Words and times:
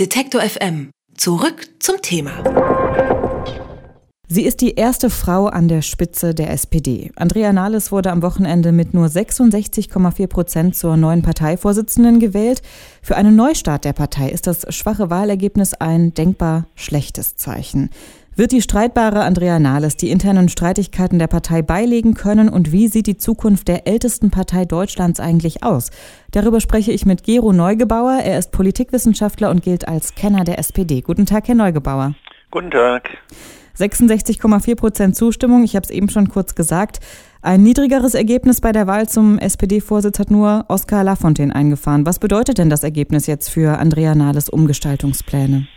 Detektor 0.00 0.40
FM. 0.40 0.90
Zurück 1.16 1.68
zum 1.78 2.02
Thema. 2.02 2.32
Sie 4.26 4.42
ist 4.42 4.60
die 4.60 4.74
erste 4.74 5.08
Frau 5.08 5.46
an 5.46 5.68
der 5.68 5.82
Spitze 5.82 6.34
der 6.34 6.50
SPD. 6.50 7.12
Andrea 7.14 7.52
Nahles 7.52 7.92
wurde 7.92 8.10
am 8.10 8.20
Wochenende 8.20 8.72
mit 8.72 8.92
nur 8.92 9.06
66,4 9.06 10.26
Prozent 10.26 10.74
zur 10.74 10.96
neuen 10.96 11.22
Parteivorsitzenden 11.22 12.18
gewählt. 12.18 12.60
Für 13.02 13.14
einen 13.14 13.36
Neustart 13.36 13.84
der 13.84 13.92
Partei 13.92 14.30
ist 14.30 14.48
das 14.48 14.66
schwache 14.74 15.10
Wahlergebnis 15.10 15.74
ein 15.74 16.12
denkbar 16.12 16.66
schlechtes 16.74 17.36
Zeichen. 17.36 17.90
Wird 18.36 18.50
die 18.50 18.62
streitbare 18.62 19.22
Andrea 19.22 19.60
Nahles 19.60 19.96
die 19.96 20.10
internen 20.10 20.48
Streitigkeiten 20.48 21.20
der 21.20 21.28
Partei 21.28 21.62
beilegen 21.62 22.14
können 22.14 22.48
und 22.48 22.72
wie 22.72 22.88
sieht 22.88 23.06
die 23.06 23.16
Zukunft 23.16 23.68
der 23.68 23.86
ältesten 23.86 24.32
Partei 24.32 24.64
Deutschlands 24.64 25.20
eigentlich 25.20 25.62
aus? 25.62 25.90
Darüber 26.32 26.60
spreche 26.60 26.90
ich 26.90 27.06
mit 27.06 27.22
Gero 27.22 27.52
Neugebauer. 27.52 28.18
Er 28.24 28.36
ist 28.36 28.50
Politikwissenschaftler 28.50 29.50
und 29.50 29.62
gilt 29.62 29.86
als 29.86 30.16
Kenner 30.16 30.42
der 30.42 30.58
SPD. 30.58 31.00
Guten 31.00 31.26
Tag, 31.26 31.46
Herr 31.46 31.54
Neugebauer. 31.54 32.14
Guten 32.50 32.72
Tag. 32.72 33.08
66,4 33.78 34.74
Prozent 34.74 35.16
Zustimmung, 35.16 35.62
ich 35.62 35.76
habe 35.76 35.84
es 35.84 35.90
eben 35.90 36.08
schon 36.08 36.28
kurz 36.28 36.56
gesagt. 36.56 36.98
Ein 37.40 37.62
niedrigeres 37.62 38.14
Ergebnis 38.14 38.60
bei 38.60 38.72
der 38.72 38.88
Wahl 38.88 39.08
zum 39.08 39.38
SPD-Vorsitz 39.38 40.18
hat 40.18 40.32
nur 40.32 40.64
Oskar 40.66 41.04
Lafontaine 41.04 41.54
eingefahren. 41.54 42.04
Was 42.04 42.18
bedeutet 42.18 42.58
denn 42.58 42.70
das 42.70 42.82
Ergebnis 42.82 43.28
jetzt 43.28 43.48
für 43.48 43.78
Andrea 43.78 44.16
Nahles 44.16 44.48
Umgestaltungspläne? 44.48 45.68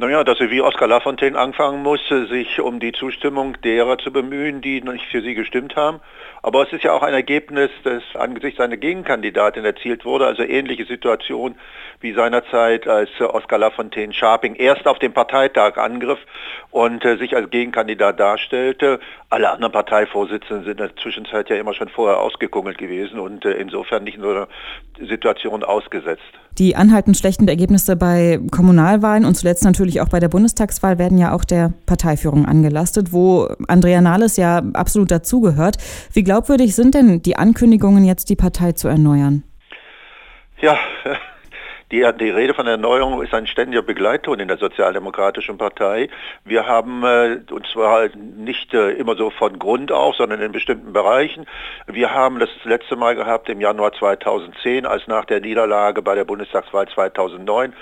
Naja, 0.00 0.24
dass 0.24 0.38
sie 0.38 0.50
wie 0.50 0.62
Oskar 0.62 0.88
Lafontaine 0.88 1.38
anfangen 1.38 1.82
muss, 1.82 2.00
sich 2.08 2.58
um 2.58 2.80
die 2.80 2.92
Zustimmung 2.92 3.60
derer 3.60 3.98
zu 3.98 4.10
bemühen, 4.10 4.62
die 4.62 4.80
nicht 4.80 5.04
für 5.04 5.20
sie 5.20 5.34
gestimmt 5.34 5.76
haben. 5.76 6.00
Aber 6.42 6.62
es 6.62 6.72
ist 6.72 6.84
ja 6.84 6.94
auch 6.94 7.02
ein 7.02 7.12
Ergebnis, 7.12 7.70
das 7.84 8.02
angesichts 8.14 8.56
seiner 8.56 8.78
Gegenkandidatin 8.78 9.62
erzielt 9.62 10.06
wurde, 10.06 10.26
also 10.26 10.42
ähnliche 10.42 10.86
Situation 10.86 11.54
wie 12.00 12.14
seinerzeit, 12.14 12.88
als 12.88 13.10
Oskar 13.20 13.58
Lafontaine 13.58 14.14
Scharping 14.14 14.54
erst 14.54 14.86
auf 14.86 14.98
dem 14.98 15.12
Parteitag 15.12 15.76
angriff 15.76 16.20
und 16.70 17.04
äh, 17.04 17.18
sich 17.18 17.36
als 17.36 17.50
Gegenkandidat 17.50 18.18
darstellte. 18.18 19.00
Alle 19.28 19.50
anderen 19.50 19.72
Parteivorsitzenden 19.72 20.64
sind 20.64 20.80
in 20.80 20.86
der 20.88 20.96
Zwischenzeit 20.96 21.50
ja 21.50 21.56
immer 21.56 21.74
schon 21.74 21.90
vorher 21.90 22.20
ausgekungelt 22.20 22.78
gewesen 22.78 23.20
und 23.20 23.44
äh, 23.44 23.52
insofern 23.52 24.04
nicht 24.04 24.16
in 24.16 24.22
so 24.22 24.30
einer 24.30 24.48
Situation 24.98 25.62
ausgesetzt. 25.62 26.22
Die 26.58 26.74
anhaltend 26.74 27.16
schlechten 27.16 27.46
Ergebnisse 27.48 27.96
bei 27.96 28.40
Kommunalwahlen 28.50 29.24
und 29.24 29.34
zuletzt 29.34 29.64
natürlich 29.64 29.89
auch 29.98 30.08
bei 30.08 30.20
der 30.20 30.28
Bundestagswahl 30.28 30.98
werden 30.98 31.16
ja 31.16 31.34
auch 31.34 31.44
der 31.44 31.72
Parteiführung 31.86 32.44
angelastet, 32.44 33.12
wo 33.12 33.48
Andrea 33.66 34.00
Nahles 34.02 34.36
ja 34.36 34.62
absolut 34.74 35.10
dazugehört. 35.10 35.78
Wie 36.12 36.22
glaubwürdig 36.22 36.76
sind 36.76 36.94
denn 36.94 37.22
die 37.22 37.36
Ankündigungen 37.36 38.04
jetzt, 38.04 38.28
die 38.28 38.36
Partei 38.36 38.72
zu 38.72 38.88
erneuern? 38.88 39.42
Ja, 40.60 40.78
die, 41.90 42.06
die, 42.20 42.30
Rede 42.30 42.52
von 42.52 42.66
Erneuerung 42.66 43.22
ist 43.22 43.32
ein 43.32 43.46
ständiger 43.46 43.82
Begleitton 43.82 44.40
in 44.40 44.48
der 44.48 44.58
Sozialdemokratischen 44.58 45.56
Partei. 45.56 46.08
Wir 46.44 46.66
haben, 46.66 47.02
äh, 47.02 47.40
und 47.50 47.66
zwar 47.66 47.92
halt 47.92 48.14
nicht 48.16 48.74
äh, 48.74 48.90
immer 48.90 49.16
so 49.16 49.30
von 49.30 49.58
Grund 49.58 49.90
auf, 49.90 50.16
sondern 50.16 50.42
in 50.42 50.52
bestimmten 50.52 50.92
Bereichen. 50.92 51.46
Wir 51.86 52.12
haben 52.12 52.38
das 52.38 52.50
letzte 52.64 52.96
Mal 52.96 53.16
gehabt 53.16 53.48
im 53.48 53.60
Januar 53.60 53.92
2010, 53.92 54.84
als 54.84 55.06
nach 55.06 55.24
der 55.24 55.40
Niederlage 55.40 56.02
bei 56.02 56.14
der 56.14 56.24
Bundestagswahl 56.24 56.88
2009 56.88 57.72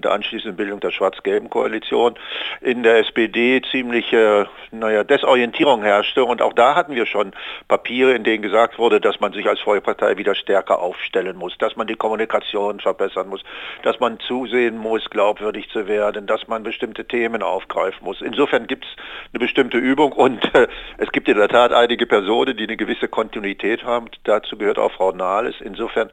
der 0.00 0.12
anschließenden 0.12 0.56
Bildung 0.56 0.80
der 0.80 0.90
schwarz-gelben 0.90 1.50
Koalition 1.50 2.14
in 2.60 2.82
der 2.82 2.98
SPD 2.98 3.62
ziemliche 3.70 4.48
naja, 4.70 5.04
Desorientierung 5.04 5.82
herrschte. 5.82 6.24
Und 6.24 6.42
auch 6.42 6.52
da 6.52 6.74
hatten 6.74 6.94
wir 6.94 7.06
schon 7.06 7.32
Papiere, 7.68 8.12
in 8.12 8.24
denen 8.24 8.42
gesagt 8.42 8.78
wurde, 8.78 9.00
dass 9.00 9.20
man 9.20 9.32
sich 9.32 9.46
als 9.46 9.60
Volkspartei 9.60 10.16
wieder 10.16 10.34
stärker 10.34 10.80
aufstellen 10.80 11.36
muss, 11.36 11.56
dass 11.58 11.76
man 11.76 11.86
die 11.86 11.94
Kommunikation 11.94 12.80
verbessern 12.80 13.28
muss, 13.28 13.42
dass 13.82 14.00
man 14.00 14.18
zusehen 14.20 14.76
muss, 14.76 15.08
glaubwürdig 15.10 15.68
zu 15.70 15.88
werden, 15.88 16.26
dass 16.26 16.48
man 16.48 16.62
bestimmte 16.62 17.06
Themen 17.06 17.42
aufgreifen 17.42 18.04
muss. 18.04 18.20
Insofern 18.20 18.66
gibt 18.66 18.84
es 18.84 18.90
eine 19.32 19.40
bestimmte 19.40 19.78
Übung 19.78 20.12
und 20.12 20.54
äh, 20.54 20.68
es 20.98 21.10
gibt 21.12 21.28
in 21.28 21.36
der 21.36 21.48
Tat 21.48 21.72
einige 21.72 22.06
Personen, 22.06 22.56
die 22.56 22.64
eine 22.64 22.76
gewisse 22.76 23.08
Kontinuität 23.08 23.84
haben. 23.84 24.06
Dazu 24.24 24.56
gehört 24.56 24.78
auch 24.78 24.92
Frau 24.92 25.12
Nahles. 25.12 25.56
Insofern 25.60 26.10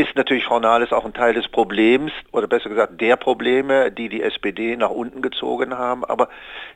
ist 0.00 0.16
natürlich 0.16 0.44
Frau 0.44 0.58
Nahles 0.58 0.92
auch 0.92 1.04
ein 1.04 1.12
Teil 1.12 1.34
des 1.34 1.46
Problems 1.48 2.10
oder 2.32 2.46
besser 2.46 2.70
gesagt 2.70 3.00
der 3.00 3.16
Probleme, 3.16 3.92
die 3.92 4.08
die 4.08 4.22
SPD 4.22 4.74
nach 4.76 4.88
unten 4.88 5.20
gezogen 5.20 5.76
haben. 5.76 6.04
Aber 6.06 6.30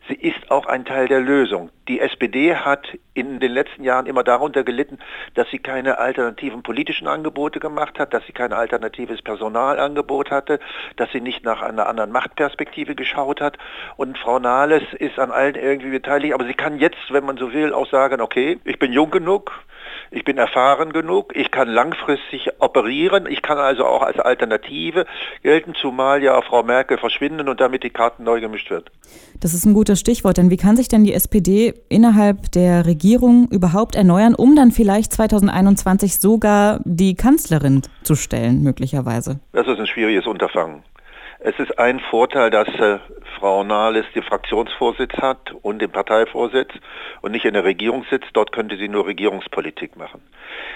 sie 0.09 0.15
ist 0.15 0.51
auch 0.51 0.67
ein 0.67 0.85
Teil 0.85 1.09
der 1.09 1.21
Lösung. 1.21 1.71
Die 1.89 2.01
SPD 2.01 2.55
hat 2.55 2.87
in 3.15 3.41
den 3.41 3.53
letzten 3.53 3.83
Jahren 3.83 4.05
immer 4.07 4.25
darunter 4.25 4.63
gelitten, 4.63 4.99
dass 5.35 5.49
sie 5.51 5.59
keine 5.59 5.99
alternativen 5.99 6.63
politischen 6.63 7.09
Angebote 7.09 7.61
gemacht 7.61 7.99
hat, 7.99 8.13
dass 8.13 8.27
sie 8.27 8.33
kein 8.33 8.53
alternatives 8.53 9.23
Personalangebot 9.23 10.31
hatte, 10.31 10.61
dass 10.97 11.11
sie 11.13 11.21
nicht 11.23 11.45
nach 11.45 11.63
einer 11.63 11.87
anderen 11.87 12.13
Machtperspektive 12.13 12.95
geschaut 12.95 13.41
hat. 13.41 13.57
Und 13.97 14.19
Frau 14.19 14.39
Nahles 14.39 14.83
ist 14.99 15.19
an 15.19 15.31
allen 15.31 15.55
irgendwie 15.55 15.91
beteiligt. 15.91 16.35
Aber 16.35 16.45
sie 16.45 16.55
kann 16.55 16.79
jetzt, 16.79 17.11
wenn 17.11 17.25
man 17.25 17.39
so 17.39 17.55
will, 17.55 17.73
auch 17.73 17.89
sagen, 17.89 18.21
okay, 18.21 18.59
ich 18.65 18.79
bin 18.79 18.93
jung 18.93 19.11
genug, 19.11 19.65
ich 20.11 20.25
bin 20.25 20.39
erfahren 20.39 20.93
genug, 20.93 21.35
ich 21.35 21.51
kann 21.51 21.69
langfristig 21.69 22.51
operieren, 22.59 23.27
ich 23.27 23.43
kann 23.43 23.59
also 23.59 23.85
auch 23.85 24.03
als 24.03 24.19
Alternative 24.19 25.07
gelten, 25.43 25.75
zumal 25.75 26.23
ja 26.23 26.41
Frau 26.43 26.63
Merkel 26.63 26.99
verschwinden 26.99 27.49
und 27.49 27.61
damit 27.61 27.83
die 27.83 27.91
Karten 27.91 28.25
neu 28.25 28.41
gemischt 28.41 28.71
wird. 28.71 28.91
Das 29.41 29.55
ist 29.55 29.65
ein 29.65 29.75
gutes 29.75 30.01
Stichwort, 30.01 30.37
denn 30.37 30.51
wie 30.51 30.57
kann 30.57 30.77
sich 30.77 30.89
denn 30.89 31.05
die 31.05 31.13
SPD 31.13 31.75
innerhalb 31.89 32.53
der 32.53 32.87
Regierung 32.87 33.49
überhaupt 33.51 33.95
erneuern, 33.95 34.35
um 34.35 34.57
dann 34.57 34.71
vielleicht 34.71 35.13
2021 35.13 36.21
sogar 36.21 36.81
die 36.85 37.15
Kanzlerin 37.15 37.83
zu 38.03 38.15
stellen, 38.15 38.63
möglicherweise? 38.63 39.41
Das 39.53 39.67
ist 39.67 39.79
ein 39.79 39.87
schwieriges 39.87 40.27
Unterfangen. 40.27 40.83
Es 41.47 41.59
ist 41.59 41.79
ein 41.79 42.01
Vorteil, 42.01 42.49
dass 42.49 42.69
äh, 42.69 42.99
Frau 43.39 43.65
Nahles 43.65 44.07
den 44.15 44.23
Fraktionsvorsitz 44.23 45.13
hat 45.19 45.55
und 45.61 45.83
den 45.83 45.91
Parteivorsitz 45.91 46.71
und 47.21 47.33
nicht 47.33 47.45
in 47.45 47.53
der 47.53 47.65
Regierung 47.65 48.07
sitzt. 48.09 48.31
Dort 48.33 48.51
könnte 48.51 48.79
sie 48.79 48.89
nur 48.89 49.07
Regierungspolitik 49.07 49.95
machen. 49.95 50.23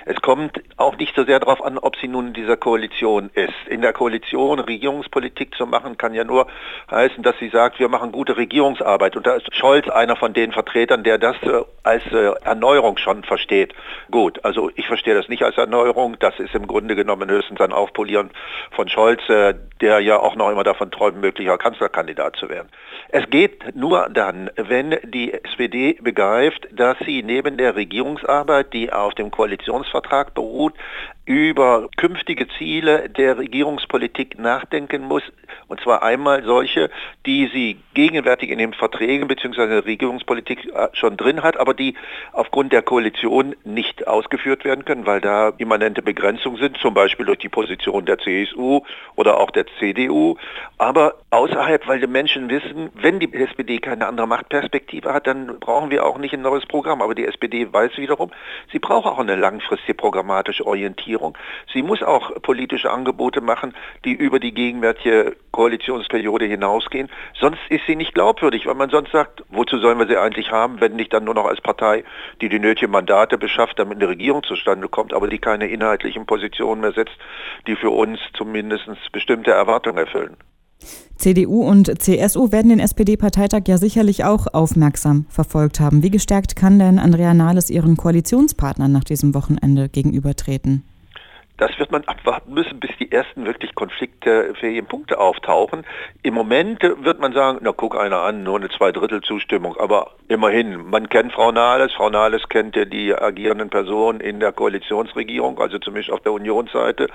Es 0.04 0.20
kommt 0.20 0.60
auch 0.76 0.96
nicht 0.98 1.16
so 1.16 1.24
sehr 1.24 1.40
darauf 1.40 1.64
an, 1.64 1.78
ob 1.78 1.96
sie 1.96 2.08
nun 2.08 2.28
in 2.28 2.32
dieser 2.34 2.58
Koalition 2.58 3.30
ist. 3.32 3.54
In 3.68 3.80
der 3.80 3.94
Koalition 3.94 4.58
Regierungspolitik 4.58 5.54
zu 5.54 5.66
machen, 5.66 5.96
kann 5.96 6.12
ja 6.12 6.24
nur 6.24 6.46
heißen, 6.90 7.22
dass 7.22 7.38
sie 7.38 7.48
sagt, 7.48 7.78
wir 7.78 7.88
machen 7.88 8.12
gute 8.12 8.36
Regierungsarbeit. 8.36 9.16
Und 9.16 9.26
da 9.26 9.36
ist 9.36 9.54
Scholz 9.54 9.88
einer 9.88 10.16
von 10.16 10.34
den 10.34 10.52
Vertretern, 10.52 11.02
der 11.02 11.16
das 11.16 11.36
äh, 11.44 11.62
als 11.82 12.04
äh, 12.12 12.32
Erneuerung 12.44 12.98
schon 12.98 13.24
versteht. 13.24 13.74
Gut, 14.10 14.44
also 14.44 14.70
ich 14.74 14.86
verstehe 14.86 15.14
das 15.14 15.28
nicht 15.28 15.44
als 15.44 15.56
Erneuerung. 15.56 16.16
Das 16.18 16.38
ist 16.38 16.54
im 16.54 16.66
Grunde 16.66 16.94
genommen 16.94 17.30
höchstens 17.30 17.60
ein 17.62 17.72
Aufpolieren 17.72 18.30
von 18.72 18.90
Scholz, 18.90 19.26
äh, 19.30 19.54
der 19.80 20.00
ja 20.00 20.18
auch 20.18 20.36
noch 20.36 20.50
immer 20.58 20.64
davon 20.64 20.91
träumt, 20.91 21.20
möglicher 21.20 21.56
Kanzlerkandidat 21.56 22.34
zu 22.34 22.48
werden. 22.48 22.69
Es 23.10 23.30
geht 23.30 23.76
nur 23.76 24.08
dann, 24.10 24.50
wenn 24.56 24.98
die 25.04 25.32
SPD 25.32 25.92
begreift, 26.02 26.66
dass 26.72 26.98
sie 27.06 27.22
neben 27.22 27.56
der 27.56 27.76
Regierungsarbeit, 27.76 28.72
die 28.72 28.92
auf 28.92 29.14
dem 29.14 29.30
Koalitionsvertrag 29.30 30.34
beruht, 30.34 30.74
über 31.28 31.88
künftige 31.98 32.48
Ziele 32.56 33.10
der 33.10 33.36
Regierungspolitik 33.36 34.38
nachdenken 34.38 35.02
muss, 35.02 35.22
und 35.68 35.78
zwar 35.80 36.02
einmal 36.02 36.42
solche, 36.44 36.88
die 37.26 37.50
sie 37.52 37.76
gegenwärtig 37.92 38.48
in 38.48 38.58
den 38.58 38.72
Verträgen 38.72 39.28
bzw. 39.28 39.80
Regierungspolitik 39.80 40.64
äh, 40.74 40.88
schon 40.94 41.18
drin 41.18 41.42
hat, 41.42 41.58
aber 41.58 41.74
die 41.74 41.94
aufgrund 42.32 42.72
der 42.72 42.80
Koalition 42.80 43.54
nicht 43.64 44.08
ausgeführt 44.08 44.64
werden 44.64 44.86
können, 44.86 45.04
weil 45.04 45.20
da 45.20 45.52
immanente 45.58 46.00
Begrenzungen 46.00 46.58
sind, 46.58 46.78
zum 46.78 46.94
Beispiel 46.94 47.26
durch 47.26 47.38
die 47.38 47.50
Position 47.50 48.06
der 48.06 48.18
CSU 48.18 48.80
oder 49.14 49.38
auch 49.38 49.50
der 49.50 49.66
CDU. 49.78 50.36
Aber 50.78 51.14
außerhalb, 51.31 51.88
weil 51.88 51.98
die 51.98 52.06
Menschen 52.06 52.48
wissen, 52.48 52.91
wenn 52.94 53.19
die 53.19 53.32
SPD 53.34 53.78
keine 53.78 54.06
andere 54.06 54.28
Machtperspektive 54.28 55.12
hat, 55.12 55.26
dann 55.26 55.59
brauchen 55.59 55.91
wir 55.91 56.06
auch 56.06 56.19
nicht 56.19 56.34
ein 56.34 56.42
neues 56.42 56.66
Programm. 56.66 57.03
Aber 57.03 57.16
die 57.16 57.26
SPD 57.26 57.72
weiß 57.72 57.97
wiederum, 57.97 58.31
sie 58.70 58.78
braucht 58.78 59.06
auch 59.06 59.19
eine 59.19 59.34
langfristige 59.34 59.94
programmatische 59.94 60.64
Orientierung. 60.64 61.36
Sie 61.72 61.82
muss 61.82 62.03
auch 62.03 62.31
politische 62.42 62.92
Angebote 62.92 63.41
machen, 63.41 63.75
die 64.04 64.12
über 64.12 64.38
die 64.38 64.54
gegenwärtige 64.54 65.36
Koalitionsperiode 65.50 66.44
hinausgehen. 66.44 67.09
Sonst 67.34 67.60
ist 67.68 67.84
sie 67.86 67.97
nicht 67.97 68.15
glaubwürdig, 68.15 68.66
weil 68.66 68.77
man 68.77 68.91
sonst 68.91 69.10
sagt, 69.10 69.42
wozu 69.48 69.78
sollen 69.78 69.98
wir 69.98 70.06
sie 70.06 70.16
eigentlich 70.16 70.53
haben, 70.53 70.80
wenn 70.80 70.95
nicht 70.95 71.12
dann 71.12 71.24
nur 71.24 71.34
noch 71.34 71.47
als 71.47 71.60
Partei, 71.60 72.04
die 72.41 72.48
die 72.48 72.60
nötigen 72.60 72.92
Mandate 72.92 73.36
beschafft, 73.36 73.78
damit 73.80 73.98
eine 73.98 74.09
Regierung 74.09 74.45
zustande 74.45 74.89
kommt, 74.89 75.12
aber 75.12 75.27
die 75.27 75.39
keine 75.39 75.66
inhaltlichen 75.66 76.24
Positionen 76.24 76.80
mehr 76.80 76.92
setzt, 76.92 77.18
die 77.66 77.74
für 77.74 77.91
uns 77.91 78.21
zumindest 78.34 78.89
bestimmte 79.10 79.50
Erwartungen 79.50 79.98
erfüllen. 79.98 80.36
CDU 81.18 81.62
und 81.62 82.00
CSU 82.00 82.53
werden 82.53 82.68
den 82.68 82.78
SPD-Parteitag 82.78 83.62
ja 83.66 83.76
sicherlich 83.76 84.24
auch 84.24 84.47
aufmerksam 84.53 85.26
verfolgt 85.28 85.80
haben. 85.80 86.04
Wie 86.04 86.10
gestärkt 86.10 86.54
kann 86.54 86.78
denn 86.78 87.00
Andrea 87.00 87.34
Nahles 87.34 87.70
ihren 87.70 87.97
Koalitionspartnern 87.97 88.92
nach 88.92 89.03
diesem 89.04 89.34
Wochenende 89.34 89.88
gegenübertreten? 89.88 90.84
Das 91.56 91.76
wird 91.76 91.91
man 91.91 92.04
abwarten 92.04 92.54
müssen, 92.54 92.78
bis 92.78 92.91
die 93.00 93.10
ersten 93.10 93.44
wirklich 93.44 93.74
konfliktfähigen 93.74 94.86
Punkte 94.86 95.18
auftauchen. 95.18 95.84
Im 96.22 96.34
Moment 96.34 96.84
wird 96.84 97.18
man 97.18 97.32
sagen, 97.32 97.59
na 97.62 97.72
guck 97.72 97.98
einer 97.98 98.18
an, 98.18 98.44
nur 98.44 98.56
eine 98.56 98.68
Zweidrittel-Zustimmung. 98.68 99.76
Aber 99.76 100.12
immerhin, 100.28 100.88
man 100.88 101.09
kennt 101.09 101.32
Frau 101.32 101.50
Nahles, 101.50 101.92
Frau 101.94 102.10
Nahles 102.10 102.48
kennt 102.48 102.76
ja 102.76 102.84
die 102.84 103.12
agierenden 103.12 103.71
Personen 103.71 104.21
in 104.21 104.38
der 104.38 104.53
Koalitionsregierung, 104.53 105.59
also 105.59 105.80
zumindest 105.80 106.12
auf 106.12 106.21
der 106.21 106.32
Unionsseite. 106.32 107.09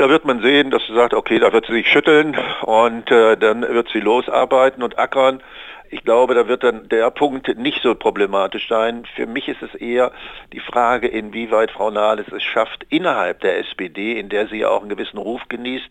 Da 0.00 0.08
wird 0.08 0.24
man 0.24 0.40
sehen, 0.40 0.70
dass 0.70 0.80
sie 0.86 0.94
sagt, 0.94 1.12
okay, 1.12 1.38
da 1.38 1.52
wird 1.52 1.66
sie 1.66 1.74
sich 1.74 1.86
schütteln 1.86 2.34
und 2.62 3.10
äh, 3.10 3.36
dann 3.36 3.60
wird 3.60 3.90
sie 3.92 4.00
losarbeiten 4.00 4.82
und 4.82 4.98
ackern. 4.98 5.42
Ich 5.92 6.04
glaube, 6.04 6.34
da 6.34 6.46
wird 6.46 6.62
dann 6.62 6.88
der 6.88 7.10
Punkt 7.10 7.58
nicht 7.58 7.82
so 7.82 7.96
problematisch 7.96 8.68
sein. 8.68 9.04
Für 9.16 9.26
mich 9.26 9.48
ist 9.48 9.60
es 9.60 9.74
eher 9.74 10.12
die 10.52 10.60
Frage, 10.60 11.08
inwieweit 11.08 11.72
Frau 11.72 11.90
Nahles 11.90 12.28
es 12.28 12.44
schafft, 12.44 12.86
innerhalb 12.90 13.40
der 13.40 13.58
SPD, 13.58 14.12
in 14.12 14.28
der 14.28 14.46
sie 14.46 14.58
ja 14.58 14.68
auch 14.68 14.82
einen 14.82 14.88
gewissen 14.88 15.18
Ruf 15.18 15.42
genießt, 15.48 15.88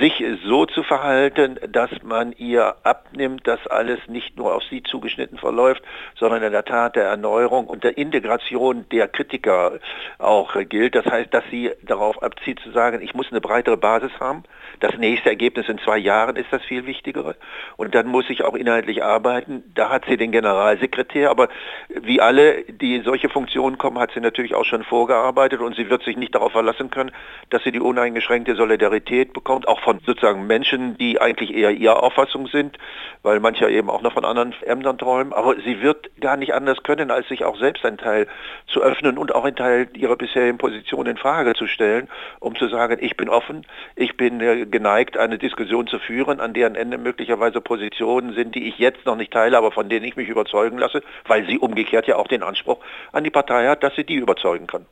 sich 0.00 0.24
so 0.44 0.64
zu 0.64 0.82
verhalten, 0.82 1.58
dass 1.68 1.90
man 2.02 2.32
ihr 2.32 2.76
abnimmt, 2.84 3.46
dass 3.46 3.66
alles 3.66 3.98
nicht 4.08 4.38
nur 4.38 4.54
auf 4.54 4.62
sie 4.64 4.82
zugeschnitten 4.82 5.36
verläuft, 5.36 5.82
sondern 6.16 6.42
in 6.42 6.52
der 6.52 6.64
Tat 6.64 6.96
der 6.96 7.04
Erneuerung 7.04 7.66
und 7.66 7.84
der 7.84 7.98
Integration 7.98 8.86
der 8.90 9.08
Kritiker 9.08 9.78
auch 10.18 10.56
gilt. 10.70 10.94
Das 10.94 11.04
heißt, 11.04 11.32
dass 11.34 11.44
sie 11.50 11.70
darauf 11.82 12.22
abzieht 12.22 12.60
zu 12.60 12.70
sagen, 12.70 13.02
ich 13.02 13.14
muss 13.14 13.30
eine 13.30 13.42
breitere 13.42 13.76
Basis 13.76 14.12
haben. 14.20 14.44
Das 14.80 14.96
nächste 14.96 15.28
Ergebnis 15.28 15.68
in 15.68 15.78
zwei 15.78 15.98
Jahren 15.98 16.36
ist 16.36 16.50
das 16.50 16.62
viel 16.62 16.86
wichtigere. 16.86 17.36
Und 17.76 17.94
dann 17.94 18.06
muss 18.06 18.30
ich 18.30 18.44
auch 18.44 18.54
inhaltlich 18.54 19.04
arbeiten 19.04 19.17
arbeiten. 19.18 19.64
Da 19.74 19.90
hat 19.90 20.04
sie 20.06 20.16
den 20.16 20.30
Generalsekretär, 20.30 21.30
aber 21.30 21.48
wie 21.88 22.20
alle, 22.20 22.62
die 22.64 23.00
solche 23.00 23.28
Funktionen 23.28 23.76
kommen, 23.76 23.98
hat 23.98 24.12
sie 24.12 24.20
natürlich 24.20 24.54
auch 24.54 24.64
schon 24.64 24.84
vorgearbeitet 24.84 25.60
und 25.60 25.74
sie 25.74 25.90
wird 25.90 26.04
sich 26.04 26.16
nicht 26.16 26.34
darauf 26.34 26.52
verlassen 26.52 26.90
können, 26.90 27.10
dass 27.50 27.64
sie 27.64 27.72
die 27.72 27.80
uneingeschränkte 27.80 28.54
Solidarität 28.54 29.32
bekommt, 29.32 29.66
auch 29.66 29.80
von 29.80 29.98
sozusagen 30.06 30.46
Menschen, 30.46 30.96
die 30.98 31.20
eigentlich 31.20 31.52
eher 31.52 31.72
ihrer 31.72 32.02
Auffassung 32.02 32.46
sind, 32.46 32.78
weil 33.22 33.40
manche 33.40 33.68
eben 33.68 33.90
auch 33.90 34.02
noch 34.02 34.12
von 34.12 34.24
anderen 34.24 34.54
Ämtern 34.64 34.98
träumen. 34.98 35.32
Aber 35.32 35.56
sie 35.64 35.82
wird 35.82 36.10
gar 36.20 36.36
nicht 36.36 36.54
anders 36.54 36.82
können, 36.84 37.10
als 37.10 37.26
sich 37.26 37.44
auch 37.44 37.58
selbst 37.58 37.84
einen 37.84 37.98
Teil 37.98 38.28
zu 38.68 38.82
öffnen 38.82 39.18
und 39.18 39.34
auch 39.34 39.44
einen 39.44 39.56
Teil 39.56 39.88
ihrer 39.94 40.16
bisherigen 40.16 40.58
Position 40.58 41.06
in 41.06 41.16
Frage 41.16 41.54
zu 41.54 41.66
stellen, 41.66 42.08
um 42.38 42.54
zu 42.54 42.68
sagen, 42.68 42.98
ich 43.00 43.16
bin 43.16 43.28
offen, 43.28 43.66
ich 43.96 44.16
bin 44.16 44.40
äh, 44.40 44.66
geneigt, 44.66 45.16
eine 45.16 45.38
Diskussion 45.38 45.88
zu 45.88 45.98
führen, 45.98 46.38
an 46.40 46.54
deren 46.54 46.76
Ende 46.76 46.98
möglicherweise 46.98 47.60
Positionen 47.60 48.34
sind, 48.34 48.54
die 48.54 48.68
ich 48.68 48.78
jetzt 48.78 49.07
noch 49.08 49.16
nicht 49.16 49.32
teile, 49.32 49.58
aber 49.58 49.72
von 49.72 49.88
denen 49.88 50.04
ich 50.04 50.14
mich 50.14 50.28
überzeugen 50.28 50.78
lasse, 50.78 51.02
weil 51.26 51.44
sie 51.46 51.58
umgekehrt 51.58 52.06
ja 52.06 52.16
auch 52.16 52.28
den 52.28 52.44
Anspruch 52.44 52.78
an 53.12 53.24
die 53.24 53.30
Partei 53.30 53.66
hat, 53.66 53.82
dass 53.82 53.96
sie 53.96 54.04
die 54.04 54.14
überzeugen 54.14 54.68
kann. 54.68 54.86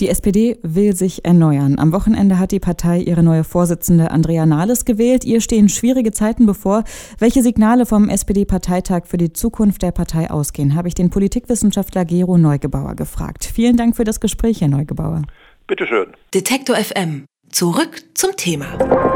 Die 0.00 0.08
SPD 0.08 0.58
will 0.62 0.94
sich 0.96 1.24
erneuern. 1.24 1.78
Am 1.78 1.92
Wochenende 1.92 2.38
hat 2.38 2.50
die 2.50 2.58
Partei 2.58 2.98
ihre 2.98 3.22
neue 3.22 3.44
Vorsitzende 3.44 4.10
Andrea 4.10 4.46
Nahles 4.46 4.84
gewählt. 4.84 5.24
Ihr 5.24 5.40
stehen 5.40 5.68
schwierige 5.68 6.12
Zeiten 6.12 6.46
bevor. 6.46 6.84
Welche 7.18 7.42
Signale 7.42 7.86
vom 7.86 8.08
SPD-Parteitag 8.08 9.06
für 9.06 9.18
die 9.18 9.32
Zukunft 9.32 9.82
der 9.82 9.92
Partei 9.92 10.30
ausgehen, 10.30 10.74
habe 10.74 10.88
ich 10.88 10.94
den 10.94 11.10
Politikwissenschaftler 11.10 12.04
Gero 12.04 12.38
Neugebauer 12.38 12.96
gefragt. 12.96 13.44
Vielen 13.44 13.76
Dank 13.76 13.94
für 13.94 14.04
das 14.04 14.18
Gespräch, 14.18 14.60
Herr 14.60 14.68
Neugebauer. 14.68 15.22
Bitte 15.66 15.86
schön. 15.86 16.08
Detektor 16.34 16.76
FM. 16.76 17.26
Zurück 17.50 18.02
zum 18.14 18.34
Thema. 18.36 19.11